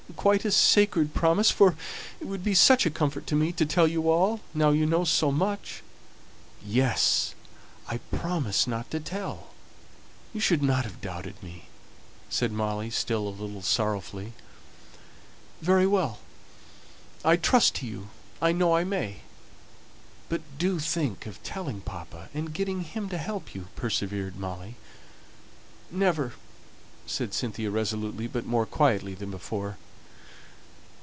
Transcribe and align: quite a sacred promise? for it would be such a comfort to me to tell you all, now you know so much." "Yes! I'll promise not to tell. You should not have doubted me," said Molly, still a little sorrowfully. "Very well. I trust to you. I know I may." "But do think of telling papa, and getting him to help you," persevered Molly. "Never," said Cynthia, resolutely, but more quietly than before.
quite 0.17 0.43
a 0.45 0.51
sacred 0.51 1.15
promise? 1.15 1.49
for 1.49 1.75
it 2.19 2.27
would 2.27 2.43
be 2.43 2.53
such 2.53 2.85
a 2.85 2.91
comfort 2.91 3.25
to 3.25 3.35
me 3.35 3.51
to 3.51 3.65
tell 3.65 3.87
you 3.87 4.07
all, 4.11 4.39
now 4.53 4.69
you 4.69 4.85
know 4.85 5.03
so 5.03 5.31
much." 5.31 5.81
"Yes! 6.63 7.33
I'll 7.87 7.97
promise 8.11 8.67
not 8.67 8.91
to 8.91 8.99
tell. 8.99 9.47
You 10.31 10.39
should 10.39 10.61
not 10.61 10.83
have 10.83 11.01
doubted 11.01 11.41
me," 11.41 11.69
said 12.29 12.51
Molly, 12.51 12.91
still 12.91 13.27
a 13.27 13.29
little 13.31 13.63
sorrowfully. 13.63 14.33
"Very 15.61 15.87
well. 15.87 16.19
I 17.25 17.35
trust 17.35 17.75
to 17.75 17.87
you. 17.87 18.09
I 18.43 18.51
know 18.51 18.75
I 18.75 18.83
may." 18.83 19.21
"But 20.29 20.41
do 20.59 20.77
think 20.77 21.25
of 21.25 21.41
telling 21.41 21.81
papa, 21.81 22.29
and 22.33 22.53
getting 22.53 22.81
him 22.81 23.09
to 23.09 23.17
help 23.17 23.55
you," 23.55 23.69
persevered 23.75 24.35
Molly. 24.35 24.75
"Never," 25.89 26.33
said 27.07 27.33
Cynthia, 27.33 27.71
resolutely, 27.71 28.27
but 28.27 28.45
more 28.45 28.67
quietly 28.67 29.15
than 29.15 29.31
before. 29.31 29.77